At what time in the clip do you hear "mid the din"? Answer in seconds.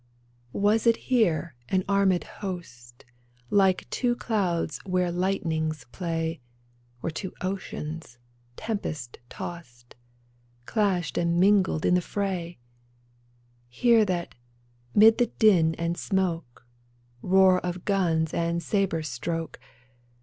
14.95-15.75